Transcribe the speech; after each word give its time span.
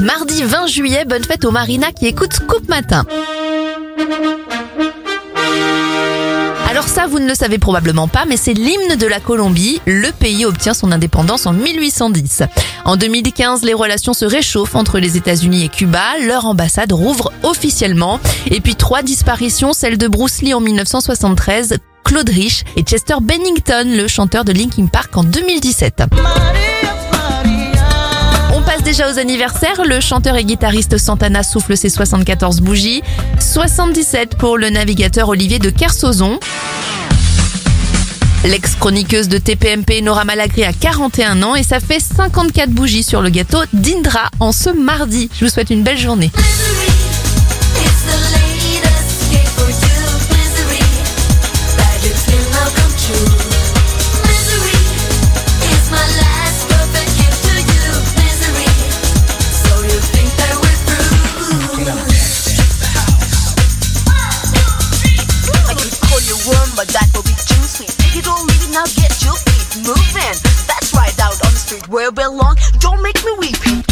Mardi 0.00 0.42
20 0.42 0.66
juillet, 0.66 1.04
bonne 1.04 1.24
fête 1.24 1.44
aux 1.44 1.50
Marina 1.50 1.92
qui 1.92 2.06
écoutent 2.06 2.32
Scoop 2.32 2.66
Matin. 2.70 3.04
Alors 6.70 6.88
ça, 6.88 7.06
vous 7.06 7.18
ne 7.18 7.28
le 7.28 7.34
savez 7.34 7.58
probablement 7.58 8.08
pas, 8.08 8.24
mais 8.26 8.38
c'est 8.38 8.54
l'hymne 8.54 8.96
de 8.98 9.06
la 9.06 9.20
Colombie. 9.20 9.82
Le 9.84 10.10
pays 10.10 10.46
obtient 10.46 10.72
son 10.72 10.90
indépendance 10.90 11.44
en 11.44 11.52
1810. 11.52 12.44
En 12.86 12.96
2015, 12.96 13.62
les 13.62 13.74
relations 13.74 14.14
se 14.14 14.24
réchauffent 14.24 14.74
entre 14.74 14.98
les 14.98 15.18
États-Unis 15.18 15.64
et 15.64 15.68
Cuba. 15.68 16.02
Leur 16.26 16.46
ambassade 16.46 16.92
rouvre 16.92 17.30
officiellement. 17.42 18.20
Et 18.46 18.62
puis 18.62 18.76
trois 18.76 19.02
disparitions, 19.02 19.74
celle 19.74 19.98
de 19.98 20.08
Bruce 20.08 20.40
Lee 20.40 20.54
en 20.54 20.60
1973, 20.60 21.76
Claude 22.04 22.30
Rich 22.30 22.64
et 22.76 22.82
Chester 22.84 23.16
Bennington, 23.20 23.84
le 23.84 24.08
chanteur 24.08 24.46
de 24.46 24.52
Linkin 24.52 24.86
Park 24.86 25.14
en 25.18 25.24
2017. 25.24 26.04
Déjà 28.90 29.08
aux 29.08 29.20
anniversaires. 29.20 29.84
Le 29.86 30.00
chanteur 30.00 30.34
et 30.34 30.42
guitariste 30.42 30.98
Santana 30.98 31.44
souffle 31.44 31.76
ses 31.76 31.90
74 31.90 32.60
bougies. 32.60 33.02
77 33.38 34.36
pour 34.36 34.58
le 34.58 34.68
navigateur 34.68 35.28
Olivier 35.28 35.60
de 35.60 35.70
Kersozon. 35.70 36.40
L'ex-chroniqueuse 38.42 39.28
de 39.28 39.38
TPMP 39.38 40.02
Nora 40.02 40.24
Malagri 40.24 40.64
a 40.64 40.72
41 40.72 41.40
ans 41.44 41.54
et 41.54 41.62
ça 41.62 41.78
fait 41.78 42.00
54 42.00 42.70
bougies 42.70 43.04
sur 43.04 43.22
le 43.22 43.30
gâteau 43.30 43.58
d'Indra 43.72 44.28
en 44.40 44.50
ce 44.50 44.70
mardi. 44.70 45.30
Je 45.38 45.44
vous 45.44 45.50
souhaite 45.52 45.70
une 45.70 45.84
belle 45.84 45.96
journée. 45.96 46.32
moving. 69.76 70.36
That's 70.66 70.92
right 70.94 71.18
out 71.20 71.34
on 71.46 71.52
the 71.52 71.58
street 71.58 71.88
where 71.88 72.10
we 72.10 72.14
belong. 72.14 72.56
Don't 72.78 73.02
make 73.02 73.22
me 73.24 73.32
weep. 73.38 73.89